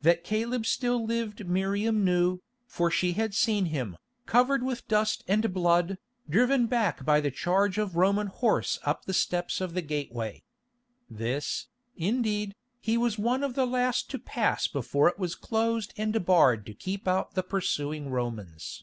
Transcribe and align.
That 0.00 0.24
Caleb 0.24 0.64
still 0.64 1.04
lived 1.04 1.46
Miriam 1.46 2.02
knew, 2.02 2.40
for 2.66 2.90
she 2.90 3.12
had 3.12 3.34
seen 3.34 3.66
him, 3.66 3.98
covered 4.24 4.62
with 4.62 4.88
dust 4.88 5.22
and 5.28 5.52
blood, 5.52 5.98
driven 6.30 6.66
back 6.66 7.04
by 7.04 7.20
the 7.20 7.30
charge 7.30 7.76
of 7.76 7.94
Roman 7.94 8.28
horse 8.28 8.78
up 8.84 9.04
the 9.04 9.12
steps 9.12 9.60
of 9.60 9.74
the 9.74 9.82
gateway. 9.82 10.42
This, 11.10 11.66
indeed, 11.94 12.54
he 12.80 12.96
was 12.96 13.18
one 13.18 13.44
of 13.44 13.52
the 13.52 13.66
last 13.66 14.08
to 14.12 14.18
pass 14.18 14.66
before 14.66 15.10
it 15.10 15.18
was 15.18 15.34
closed 15.34 15.92
and 15.98 16.24
barred 16.24 16.64
to 16.64 16.72
keep 16.72 17.06
out 17.06 17.34
the 17.34 17.42
pursuing 17.42 18.08
Romans. 18.08 18.82